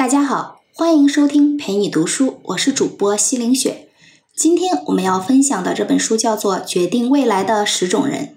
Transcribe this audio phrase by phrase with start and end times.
[0.00, 3.90] 大家好，欢迎收听陪你读书，我是主播西凌雪。
[4.34, 8.36] 今天我们要分享的这本书叫做《决定未来的十种人》，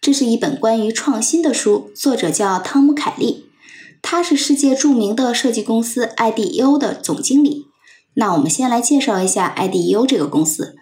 [0.00, 3.44] 这是一本关于创新的书，作者叫汤姆·凯利，
[4.02, 7.66] 他是世界著名的设计公司 IDEO 的总经理。
[8.14, 10.74] 那我们先来介绍一下 IDEO 这个公司。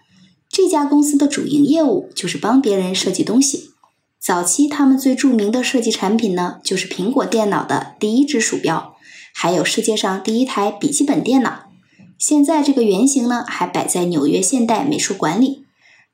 [0.49, 3.73] 这家公司的主营业务就是帮别人设计东西。
[4.19, 8.92] 早期他们最著名的设计产品呢，就是苹果电脑的第一只鼠标，
[9.35, 11.71] 还有世界上第一台笔记本电脑。
[12.19, 15.65] 现在这个原型呢，还摆在纽约现代美术馆里。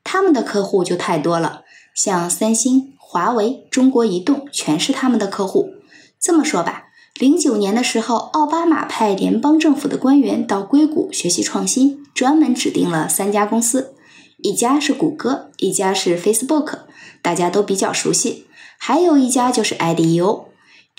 [0.03, 1.61] 他们的客户就太多了，
[1.93, 5.73] 像三星、华为、中国移动，全是他们的客户。
[6.19, 6.85] 这么说吧。
[7.19, 13.93] 零九年的时候，奥巴马派联邦政府的官员到硅谷学习创新，专门指定了三家公司，
[14.41, 16.79] 一家是谷歌，一家是 Facebook，
[17.21, 18.47] 大家都比较熟悉，
[18.77, 20.45] 还有一家就是 IDEO。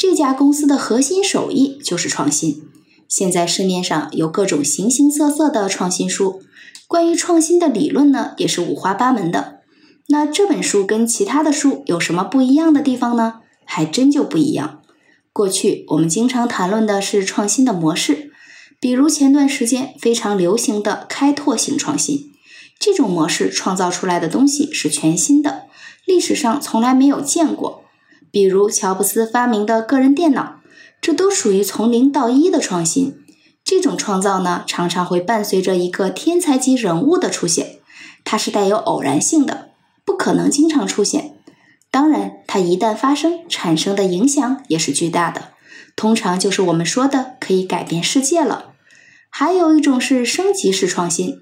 [0.00, 2.62] 这家公司的核心手艺就是创新。
[3.06, 6.40] 现在市面上有各种形形色色的创新书，
[6.88, 9.60] 关于创新的理论呢，也是五花八门的。
[10.08, 13.40] 那这本书跟其他的书有什么不一样的地方呢？
[13.66, 14.80] 还真就不一样。
[15.34, 18.32] 过去我们经常谈论的是创新的模式，
[18.80, 22.32] 比如前段时间非常流行的开拓性创新。
[22.78, 25.64] 这种模式创造出来的东西是全新的，
[26.06, 27.79] 历史上从来没有见过。
[28.30, 30.60] 比如乔布斯发明的个人电脑，
[31.00, 33.16] 这都属于从零到一的创新。
[33.64, 37.78] 这种创造呢，常常会伴随着一个天才级人物的出现，
[38.24, 39.70] 它是带有偶然性的，
[40.04, 41.36] 不可能经常出现。
[41.90, 45.50] 当然，它一旦发生，产生的影响也是巨大的，
[45.96, 48.74] 通常就是我们说的可以改变世界了。
[49.28, 51.36] 还有一种是升级式创新，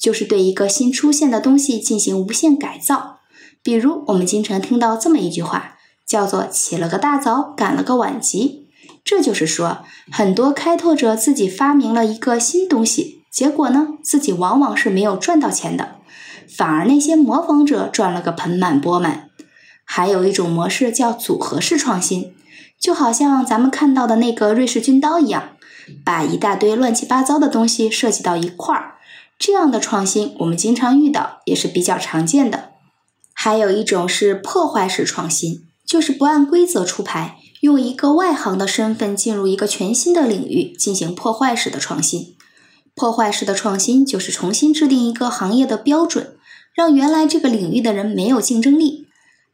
[0.00, 3.20] 就是对一个新出现的东西进行无限改造。
[3.62, 5.77] 比如，我们经常听到这么一句话，
[6.08, 8.66] 叫做“起了个大早，赶了个晚集”。
[9.04, 15.96] 这就是说，很多开拓者自己发明了一个新东西，结果呢，自己往往是没有赚到钱的，
[16.48, 19.28] 反而那些模仿者赚了个盆满钵满。
[19.84, 22.34] 还有一种模式叫组合式创新，
[22.78, 25.50] 就好像咱们看到的那个瑞士军刀一样，
[26.04, 28.94] 把一大堆乱七八糟的东西设计到一块儿。
[29.38, 32.72] 这样的创新我们经常遇到，也是比较常见的。
[33.32, 42.36] 还有一种是破坏式创新，就是不按规则出牌，用一个外行的身份进入一个全新的领域进行破坏式的创新。
[42.94, 46.36] 破坏式的创新就是重新制定一个行业的标准，
[46.74, 49.06] 让原来这个领域的人没有竞争力。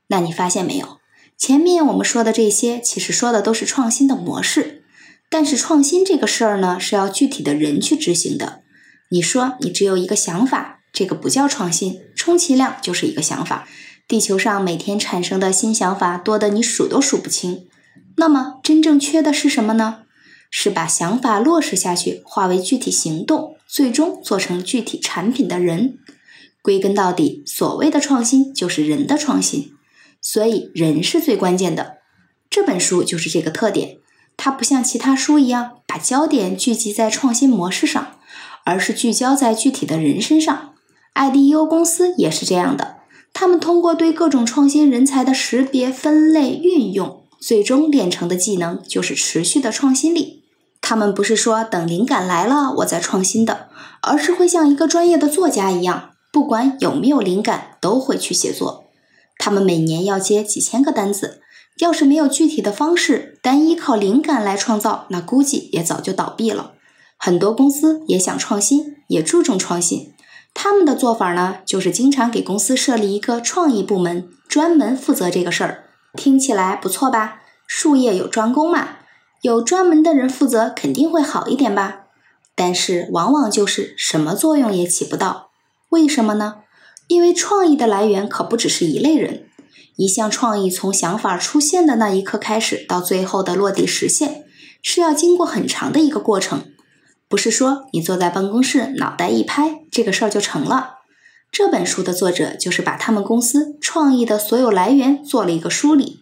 [0.08, 0.98] 那你发现没有？
[1.38, 4.82] 前面我们说的这些，其实说的都是创新的模式。
[5.30, 8.62] 但是创新这个事儿呢，是要具体的人去执行的。
[9.10, 13.68] 你说你只有一个想法，这个不叫创新，充其量就是一个想法。
[14.06, 17.66] 地球上每天产生的新想法多得你数都数不清。
[18.16, 20.02] 那么真正缺的是什么呢？
[20.50, 25.98] 是把想法落实下去，化为具体行动，最终做成具体产品的人。
[26.62, 29.72] 归根到底，所谓的创新就是人的创新。
[30.20, 31.98] 所以人是最关键的，
[32.48, 33.98] 这本书就是这个特点。
[34.36, 38.18] 它不像其他书一样把焦点聚集在创新模式上，
[38.64, 40.74] 而是聚焦在具体的人身上。
[41.14, 42.98] IDEO 公司也是这样的，
[43.34, 50.44] 他们通过对各种创新人才的识别、分类、运用，最终练成的技能就是持续的创新力。
[50.80, 53.68] 他们不是说等灵感来了我再创新的，
[54.02, 58.84] 而是会像一个专业的作家一样，不管有没有灵感，都会去写作。
[59.36, 61.40] 他们每年要接几千个单子，
[61.80, 66.74] 要是没有具体的方式，单依靠灵感来创造，那估计也早就倒闭了。
[67.18, 70.13] 很多公司也想创新，也注重创新。
[70.54, 75.84] 他们的做法呢，就是经常给公司设立一个创意部门，专门负责这个事儿。
[76.14, 77.42] 听起来不错吧？
[77.66, 78.98] 术业有专攻嘛，
[79.42, 82.02] 有专门的人负责，肯定会好一点吧？
[82.54, 85.50] 但是往往就是什么作用也起不到。
[85.88, 86.58] 为什么呢？
[87.08, 89.48] 因为创意的来源可不只是一类人，
[89.96, 94.44] 一项创意从想法出现的那一刻开始，到最后的落地实现，
[94.80, 96.64] 是要经过很长的一个过程，
[97.34, 100.98] 不是说你坐在办公室脑袋一拍，这个事儿就成了。
[101.50, 106.20] 这本书的作者就是把他们公司创意的所有来源做了一个梳理，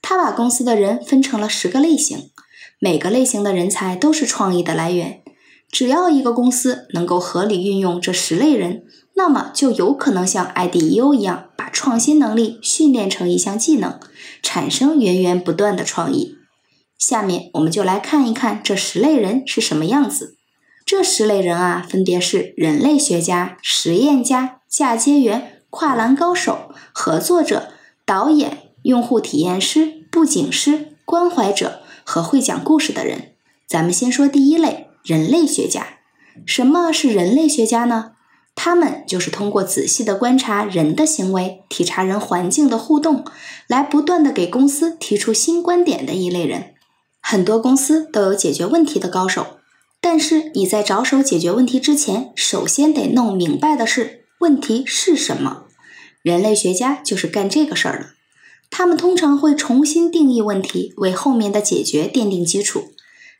[0.00, 2.30] 他把公司的人分成了十个类型，
[2.78, 5.24] 每个类型的人才都是创意的来源。
[5.72, 8.84] 只要一个公司能够合理运用这十类人，
[9.16, 13.98] 那么就有可能像 IDEO 一样，把创新能力训练成一项技能，
[14.40, 16.36] 产生源源不断的创意。
[16.96, 20.36] 下面我们就来看一看这十类人是什么样子。
[20.86, 27.70] 这十类人啊，分别是人类学家、实验家、嫁接员、跨栏高手、合作者、
[28.04, 33.32] 导演、用户体验师、布景师、关怀者和会讲故事的人。
[33.66, 35.86] 咱们先说第一类，人类学家。
[36.44, 38.12] 什么是人类学家呢？
[38.54, 43.24] 他们就是通过仔细的观察人的行为，体察人环境的互动，
[43.66, 46.74] 来不断的给公司提出新观点的一类人。
[47.20, 49.58] 很多公司都有解决问题的高手，
[50.06, 55.62] 但是你在着手解决问题之前，首先得弄明白的是问题是什么。
[56.20, 58.06] 人类学家就是干这个事儿的。
[58.70, 62.92] 他们通常会重新定义问题，为后面的解决奠定基础。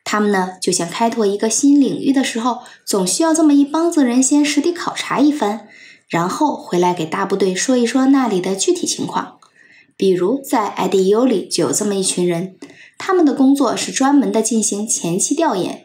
[0.05, 5.69] 他们呢，就像开拓一个新领域的时候，总需要这么一帮子人先实地考察一番，
[6.09, 9.37] 然后回来给大部队说一说那里的具体情况。
[9.99, 12.57] 比如在 IDEO 里就有这么一群人，
[12.97, 15.84] 他们的工作是专门的进行前期调研。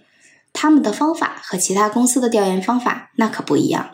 [0.61, 3.91] 他们的方法和其他公司的调研方法那可不一样，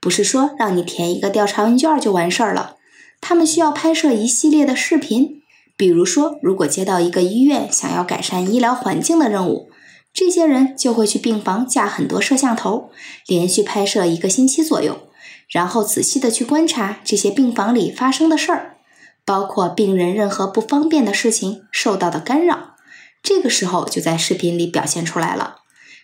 [0.00, 2.76] 不是说让你填一个调查问卷就完事儿了。
[3.20, 5.42] 他们需要拍摄一系列的视频。
[5.76, 9.68] 比如说，如果接到一个医院想要改善医疗环境的任务，
[10.14, 12.90] 这些人就会去病房架很多摄像头，
[13.26, 15.10] 连续拍摄一个星期左右，
[15.50, 18.78] 然后仔细的去观察这些病房里发生的事儿，
[19.26, 22.76] 包括病人任何不方便的事情受到的干扰，
[23.22, 25.57] 这个时候就在视频里表现出来了。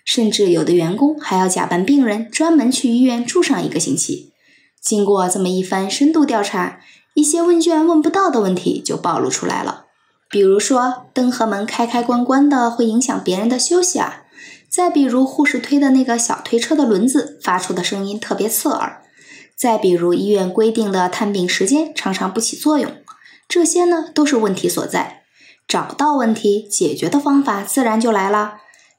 [0.05, 4.33] 甚至有的员工还要假扮病人，专门去医院住上一个星期。
[4.81, 6.81] 经过这么一番深度调查。
[7.17, 9.85] 一些问卷问不到的问题就暴露出来了，
[10.29, 14.25] 比如说灯和门开开关关的会影响别人的休息啊，
[14.69, 19.01] 再比如护士推的那个小推车的轮子发出的声音特别刺耳，
[19.55, 22.91] 再比如医院规定的探病时间常常不起作用，
[23.47, 25.23] 这些呢都是问题所在。
[25.69, 28.55] 找到问题，解决的方法自然就来了。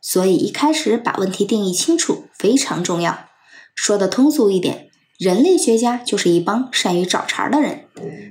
[0.07, 3.25] 所以一开始把问题定义清楚非常重要。
[3.73, 4.89] 说的通俗一点。
[5.17, 7.85] 人类学家就是一帮善于找茬的人，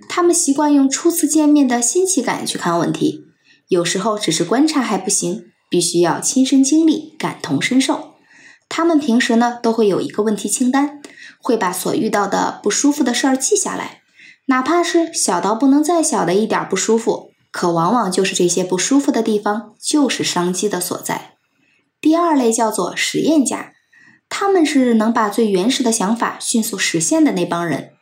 [0.07, 3.25] 他们习惯用初次见面的新奇感去看问题，
[3.69, 8.17] 有时候只是观察还不行，必须要亲身经历，感同身受。
[8.69, 11.01] 他们平时呢都会有一个问题清单，
[11.41, 14.03] 会把所遇到的不舒服的事儿记下来，
[14.49, 21.34] 哪怕是小到不能再小的一点不舒服，可往往就是这些不舒服的地方就是商机的所在。
[22.05, 23.73] 第二类叫做实验家。
[24.29, 27.93] 他们是能把最原始的想法迅速实现的那帮人。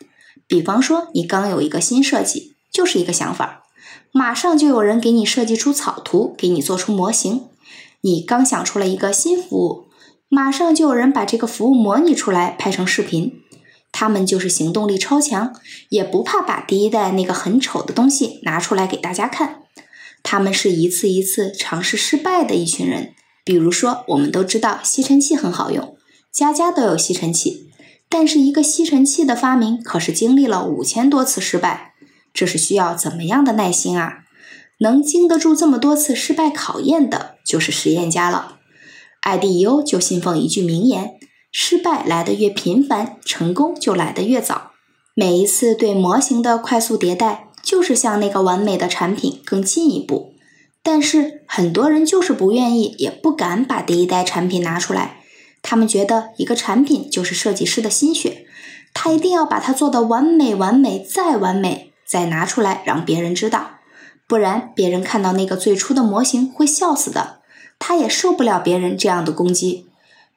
[0.49, 3.62] 比方说，你刚有一个新设计，就是一个想法，
[4.10, 7.44] 马上就有人给你设计出草图，给你做出模型。
[8.00, 9.87] 你刚想出了一个新服务，
[10.28, 13.40] 马上就有人把这个服务模拟出来，拍成视频。
[13.93, 15.55] 他们就是行动力超强，
[15.90, 19.62] 也不怕把第一代那个很丑的东西拿出来给大家看。
[20.25, 23.14] 他们是一次一次尝试失败的一群人。
[23.44, 25.97] 比如说，我们都知道吸尘器很好用。
[26.33, 27.69] 家家都有吸尘器，
[28.09, 31.93] 但是一个吸尘器的发明可是经历了五千多次失败，
[32.33, 34.21] 这是需要怎么样的耐心啊？
[34.79, 38.59] 能经得住这么多次失败考验的，就是实验家了。
[39.23, 41.15] IDEO 就信奉一句名言：
[41.53, 44.73] 失败来得越频繁，成功就来得越早。
[45.15, 50.31] 每一次对模型的快速迭代，就是向那个完美的产品更进一步。
[50.82, 55.19] 但是很多人就是不愿意，也不敢把第一代产品拿出来。
[55.62, 58.46] 他们觉得一个产品就是设计师的心血，
[58.93, 63.79] 他一定要把它做的完美、完美再完美，再拿出来让别人知道，
[64.27, 67.43] 不然别人看到那个最初的模型会笑死的。
[67.79, 69.89] 他也受不了别人这样的攻击。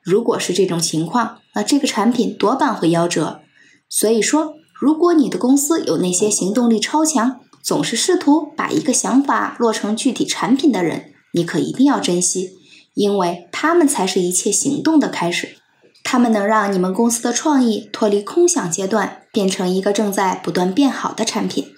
[0.01, 3.41] 如果是这种情况，那这个产品多半会夭折。
[3.89, 12.59] 所以说，如果你的公司有那些行动力超强，总是试图把一个想法落成具体产品的人，你可一定要珍惜。
[12.93, 15.57] 因为他们才是一切行动的开始，
[16.03, 21.73] 他们能让你们公司的创意脱离空想阶段，变成一个正在不断变好的产品。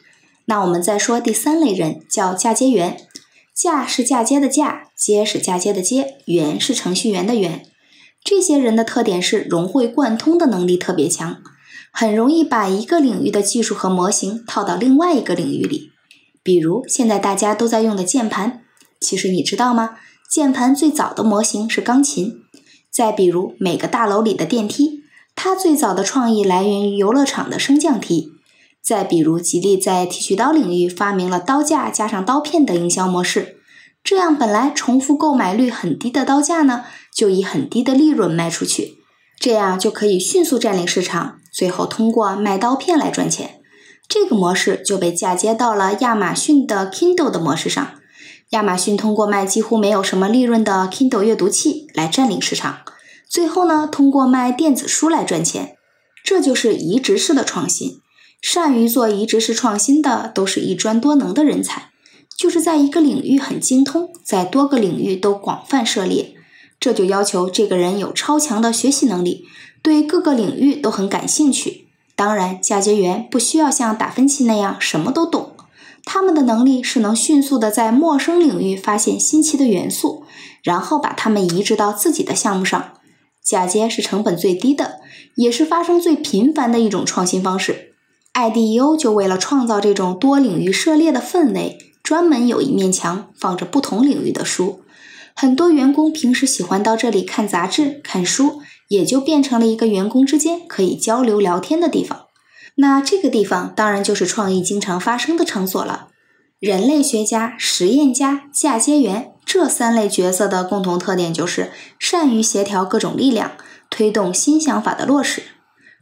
[0.46, 2.98] 那我们再说第三类人，叫嫁接员。
[3.56, 7.66] 嫁是嫁接的嫁，接是嫁接的接，员是程序员的员。
[8.24, 11.38] 这些人的特点是融会贯通的能力特别强，
[12.00, 15.90] 很容易把一个领域的技术和模型套到另外一个领域里。
[16.44, 18.62] 比如现在大家都在用的键盘，
[19.02, 19.98] 其实你知道吗？
[20.30, 22.36] 键盘最早的模型是钢琴，
[22.92, 28.30] 再比如每个大楼里的电梯，它最早的创意来源于游乐场的升降梯。
[28.84, 33.58] 再比如吉利在剃须刀领域发明了刀架加上刀片的营销模式，
[34.04, 39.00] 这样本来重复购买率很低的刀架呢，就以很低的利润卖出去，
[39.40, 43.62] 这样就可以迅速占领市场，最后通过卖刀片来赚钱。
[44.08, 47.96] 这个模式就被嫁接到了亚马逊的 Kindle 的模式上。
[48.52, 52.80] 亚马逊通过卖几乎没有什么利润的 Kindle 阅读器来占领市场，
[53.30, 55.76] 最后呢，通过卖电子书来赚钱。
[56.24, 58.02] 这就是移植式的创新。
[58.42, 61.92] 善于做移植式创新的，都是一专多能的人才。
[62.38, 66.37] 就是在一个领域很精通，在多个领域都广泛涉猎。
[66.80, 69.46] 这就要求这个人有超强的学习能力，
[69.82, 71.88] 对各个领域都很感兴趣。
[72.16, 75.52] 当然，嫁接员不需要像达芬奇那样什么都懂，
[76.04, 80.24] 他们的能力是能迅速的在陌生领域发现新奇的元素，
[80.64, 82.94] 然后把它们移植到自己的项目上。
[83.44, 85.00] 嫁接是成本最低的，
[85.36, 87.94] 也是发生最频繁的一种创新方式。
[88.34, 94.82] IDEO 就为了创造这种多领域涉猎的氛围，专门有一面墙放着不同领域的书。
[95.40, 102.26] 很多员工平时喜欢到这里看杂志、看书，也就变成了一个员工之间可以交流聊天的地方。
[102.78, 106.08] 那这个地方当然就是创意经常发生的场所了。
[106.60, 113.52] 人类学家、实验家、嫁接员这三类角色的共同特点就是善于协调各种力量，
[113.92, 115.44] 推动新想法的落实。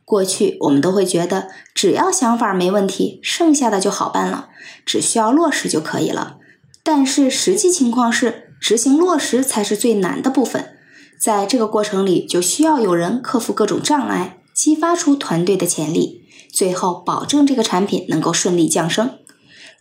[0.06, 4.48] 过去我们都会觉得，只要想法没问题，剩下的就好办了，
[4.86, 6.38] 只需要落实就可以了。
[6.82, 8.44] 但是实际情况是。
[8.66, 10.72] 执行落实才是最难的部分，
[11.20, 19.20] 在这个过程里，就需要有人克服各种障碍，激发出团队的潜力，最后保证这个产品能够顺利降生。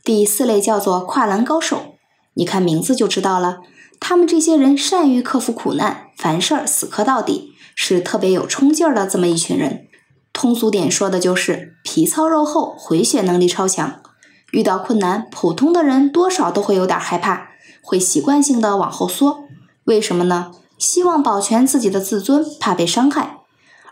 [0.05, 1.95] 第四类叫做跨栏高手，
[2.35, 3.61] 你看名字就知道了，
[3.99, 9.87] 他们这些人善于克服苦难，凡事死磕到底，是特别有冲劲儿的这么一群人。
[10.35, 14.03] 通俗点说的就是皮糙肉厚，回血能力超强。
[14.51, 17.54] 遇到困难，普通的人多少都会有点害怕。
[17.85, 19.45] 会习惯性的往后缩，
[19.85, 20.53] 为什么呢？
[20.79, 23.39] 希望保全自己的自尊，怕被伤害。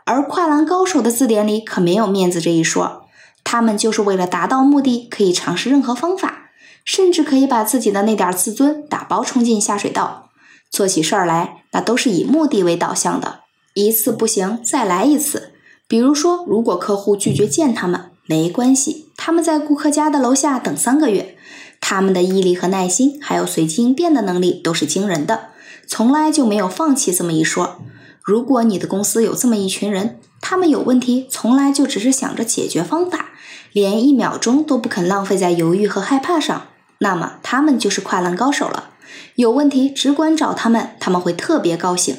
[0.05, 3.03] 而跨栏高手的字典里可没有面子这一说，
[3.45, 6.51] 他们就是为了达到目的，可以尝试任何方法，
[6.85, 10.31] 甚至可以把自己的那点自尊打包冲进下水道。
[10.71, 13.41] 做起事儿来，那都是以目的为导向的，
[13.75, 15.53] 一次不行再来一次。
[15.87, 21.37] 比如说，如果客户拒绝见他们，没关系，他们在顾客家的楼下等三个月。
[21.85, 25.49] 他们的毅力和耐心，还有随机应变的能力都是惊人的，
[25.87, 27.83] 从来就没有放弃这么一说。
[28.23, 33.31] 如果你的公司有这么一群人，他们有问题，从来就只是想着解决方法，
[33.73, 38.91] 连一秒钟都不肯浪费在犹豫和害怕上，那么他们就是跨栏高手了。
[39.35, 42.17] 有问题只管找他们，他们会特别高兴。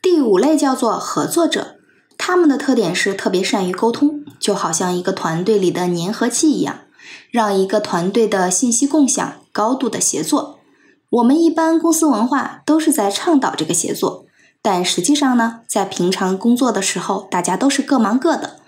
[0.00, 1.76] 第五类叫做合作者，
[2.16, 6.78] 他们的特点是特别善于沟通，就好像一个团队里的粘合剂一样。
[7.30, 10.58] 让一个团队的信息共享、高度的协作，
[11.10, 14.26] 我们一般公司文化都是在倡导这个协作，
[14.60, 18.60] 但实际上呢，在平常工作的时候，大家都是各忙各的。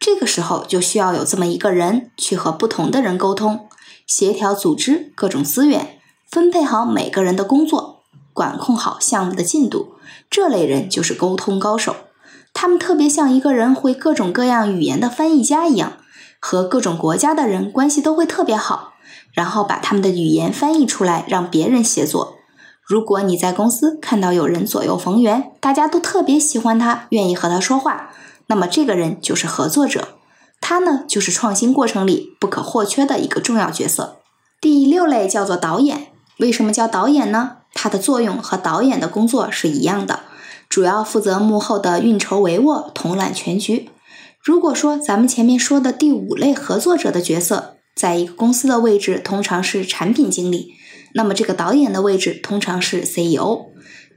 [0.00, 3.68] 这个时候就需要有这么一个人去和不同的人沟通，
[4.06, 8.00] 协调组织各种资源，分配好每个人的工作，
[8.32, 9.94] 管控好项目的进度。
[10.28, 11.94] 这类人就是沟通高手，
[12.52, 15.98] 他们特别像一个人会各种各样语言的翻译家一样。
[16.44, 18.94] 和各种国家的人关系都会特别好，
[19.32, 22.34] 然后把他们的语言翻译出来，让别人协作。
[22.84, 28.10] 如果你在公司看到有人左右逢源，大家都特别喜欢他，愿意和他说话，
[28.48, 30.08] 那么这个人就是合作者。
[30.60, 34.16] 他呢，就是创新过程里不可或缺的一个重要角色。
[34.60, 36.08] 第六类叫做导演，
[36.40, 37.58] 为什么叫导演呢？
[37.72, 40.20] 它的作用和导演的工作是一样的，
[40.68, 43.88] 主要负责幕后的运筹帷幄，统揽全局。
[44.42, 50.72] 如果说咱们前面说的第五类合作者的角色，在一个公司的位置通常是产品经理，
[51.14, 53.66] 那么这个导演的位置通常是 CEO。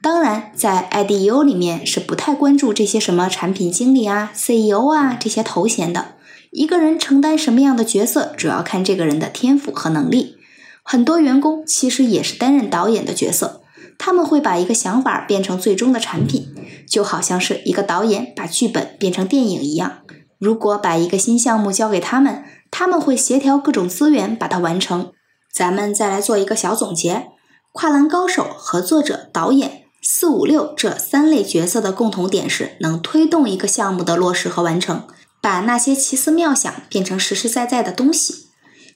[0.02, 6.16] 当然，在 IDEO 里面是不太关注这些什么产品经理啊、CEO 啊这些头衔的。
[6.50, 10.38] 一个人承担什么样的角色，主要看这个人的天赋和能力。
[10.82, 13.62] 很多员工其实也是担任导演的角色，
[14.00, 16.48] 他们会把一个想法变成最终的产品，
[16.88, 20.00] 就好像是一个导演把剧本变成电影一样。
[20.38, 25.12] 如果把一个新项目交给他们，他们会协调各种资源把它完成。
[25.52, 27.28] 咱们再来做一个小总结：
[27.72, 35.08] 跨栏高手、合作者、导演四五六这三类角色的共同点是能推动一个项目的落实和完成，
[35.42, 38.48] 把那些奇思妙想变成实实在在的东西。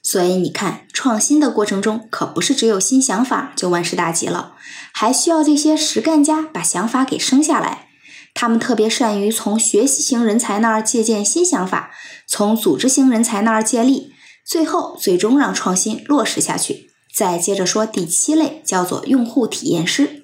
[0.02, 4.54] 所以你看，创新的过程中可不是只有新想法就万事大吉了，
[4.92, 7.89] 还需要这些实干家把想法给生下来。
[8.34, 11.90] 他们特别善于从学习型人才那儿借鉴新想法，
[12.26, 14.12] 从组织型人才那儿借力，
[14.46, 16.90] 最后最终让创新落实下去。
[17.14, 20.22] 再接着说第七类，叫做用户体验师。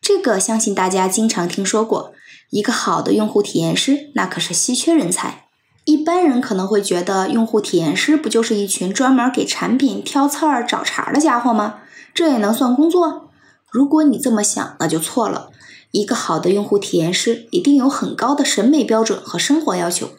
[0.00, 2.12] 这个相信大家经常听说过，
[2.50, 5.46] 一个好的用户体验师那可是稀缺人才。
[5.84, 11.76] 一般人可能会觉得，用户体验师不就是一群专门给产品挑刺儿、找茬的家伙吗？
[12.12, 13.30] 这也能算工作？
[13.70, 15.50] 如果你这么想，那就错了。
[15.90, 20.10] 一个好的用户体验师一定有很高的审美标准和生活要求，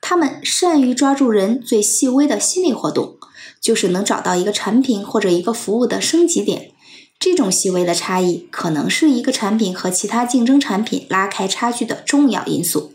[0.00, 3.16] 他们善于抓住人最细微的心理活动，
[3.60, 6.72] 就是能找到一个产品或者一个服务的升级点。
[7.18, 12.92] 这种细微的差异，可能是一个产品和其他竞争产品拉开差距的重要因素。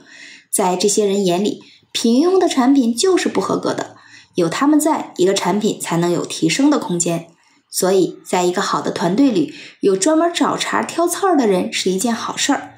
[0.52, 3.96] 在这些人眼里，平庸的产品就是不合格的。
[4.36, 7.28] 有他们在，一个产品才能有提升的空间。
[7.70, 12.76] 所以，在一个好的团队里，有专门找茬挑刺儿的人是一件好事儿。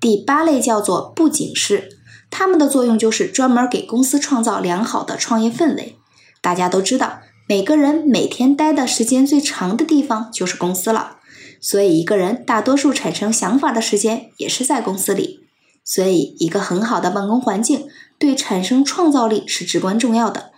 [0.00, 1.98] 第八类叫做布景师，
[2.30, 5.98] 他们的作用就是专门给公司创造良好的创业氛围。
[6.40, 7.20] 大家都知道。
[7.50, 11.16] 每个人每天待的时间最长的地方就是公司了，
[11.62, 15.46] 所以一个人大多数产生想法的时间也是在公司里。
[15.82, 20.50] 所以，一个很好的办公环境对产生创造力是至关重要的。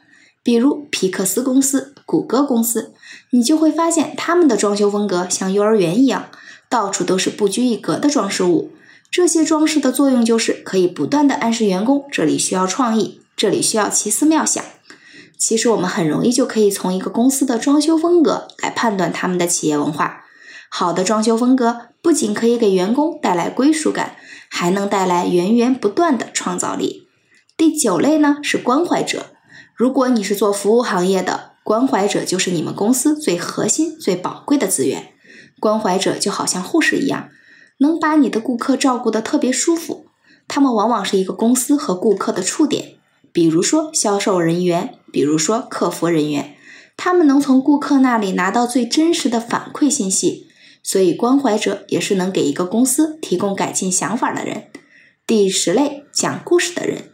[0.42, 2.94] 比如皮克斯公司、谷歌公司，
[3.30, 6.30] 你就会发现他们的装修风格像幼儿园一样，
[6.68, 8.72] 到处都是不拘一格的装饰物。
[9.10, 14.64] 这些装饰的作用就是可以不断的暗示员工，这里需要创意，这里需要奇思妙想。
[15.36, 20.24] 其实我们很容易就可以从一个公司的装修风格来判断他们的企业文化。
[20.68, 24.16] 好的装修风格不仅可以给员工带来归属感，
[24.48, 27.08] 还能带来源源不断的创造力。
[27.56, 29.26] 第九类呢是关怀者。
[29.80, 35.14] 如果你是做服务行业的，关怀者就是你们公司最核心、最宝贵的资源。
[35.58, 37.30] 关怀者就好像护士一样，
[37.78, 40.04] 能把你的顾客照顾得特别舒服。
[40.46, 42.96] 他们往往是一个公司和顾客的触点。
[43.32, 46.54] 比如说销售人员，比如说客服人员，
[46.98, 50.48] 他们能从顾客那里拿到最真实的反馈信息，
[50.82, 54.64] 所以关怀者也是能给一个公司提供改进想法的人。
[55.26, 57.09] 第十类讲故事的人，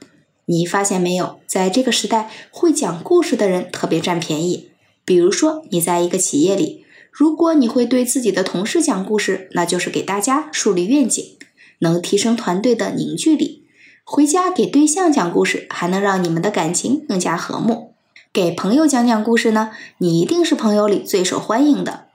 [0.46, 4.70] 你发现没有，在这个时代，会讲故事的人特别占便宜。
[5.04, 11.36] 比如说你在一个企业里，如果你会对自己的同事讲故事，那就是给大家树立愿景，
[11.80, 13.64] 能提升团队的凝聚力。
[14.04, 17.94] 回家给对象讲故事，还能让你们的感情更加和睦。
[18.32, 22.06] 给朋友讲讲故事呢，你一定是朋友里最受欢迎的。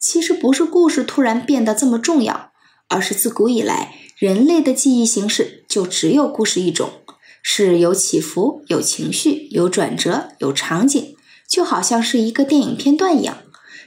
[0.00, 2.50] 其实不是故事突然变得这么重要，
[2.88, 6.90] 而是自古以来人类的记忆形式就只有故事一种，
[7.48, 11.14] 是有起伏、有情绪、有转折、有场景，
[11.48, 13.38] 就好像是一个电影片段一样。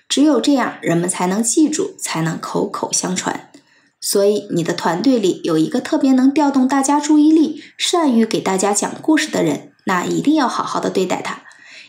[0.07, 3.51] 只有这样，人们才能记住，才能口口相传。
[3.99, 11.41] 所以，你的团队里有一个特别能调动大家注意力、善于给大家讲故事的人，那一定要好好的对待他，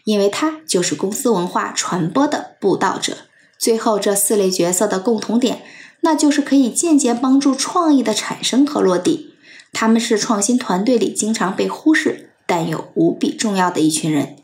[0.02, 3.16] 因为他就是公司文化传播的布道者。
[3.56, 5.62] 最后，这四类角色的共同点，
[6.00, 9.29] 那就是可以间接帮助创意的产生和落地。
[9.72, 14.36] 他们是创新团队里经常被忽视，但又无比重要的一群人。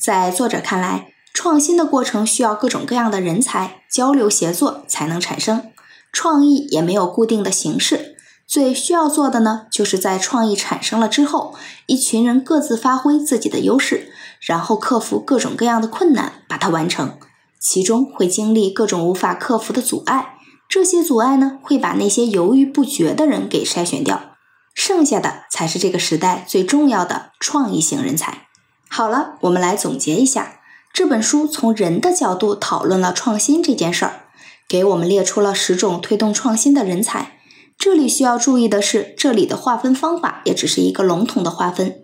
[0.00, 5.70] 在作者看来，创新的过程需要各种各样的人才交流协作才能产生。
[6.12, 11.54] 创意也没有固定的形式，最需要做的呢，就是在创意产生了之后，
[11.86, 14.10] 一群人各自发挥自己的优势，
[14.40, 17.18] 然后克服各种各样的困难，把它完成。
[17.60, 20.38] 其中会经历各种无法克服的阻碍，
[20.68, 24.36] 这些阻碍呢，会把那些犹豫不决的人给筛选掉，
[24.78, 28.46] 剩下的才是这个时代最重要的创意型人才。
[28.88, 30.60] 好了，我们来总结一下，
[30.94, 34.20] 这本书从人的角度讨论了创新这件事儿。
[34.68, 37.40] 给我们列出了十种推动创新的人才。
[37.76, 41.96] 这里需要注意的是，这里的划分方法也只是一个笼统的划分。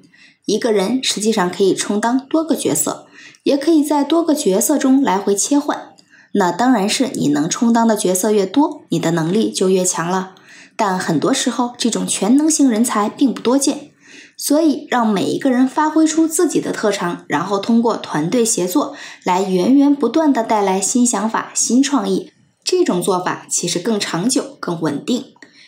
[0.44, 3.06] 一个人实际上可以充当多个角色，
[3.44, 5.94] 也可以在多个角色中来回切换。
[6.32, 10.34] 那当然是你能充当的角色越多，你的能力就越强了。
[10.76, 13.90] 但很多时候，这种全能型人才并不多见。
[14.36, 22.32] 所以，让每一个人发挥出自己的特长，然后通过团队协作来源源不断的带来新想法、新创意。
[22.64, 25.26] 这种做法其实更长久、更稳定，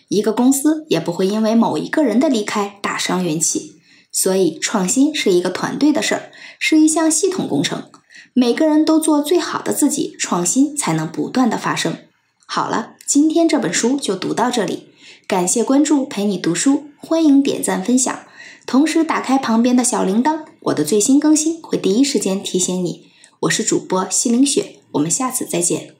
[0.08, 3.76] 一个公司也不会因为某一个人的离开大伤元气。
[4.10, 7.84] 所以，创新是一个团队的事儿，是一项系统工程。
[8.32, 11.98] 每个人都做最好的自己，创新才能不断的发生。
[12.46, 14.88] 好了，今天这本书就读到这里，
[15.28, 18.16] 感谢关注，陪你读书，欢迎点赞分享，
[18.64, 23.08] 同时打开旁边的小铃铛，我的最新更新会第一时间提醒你。
[23.40, 25.95] 我是主播西凌雪，我们下次再见。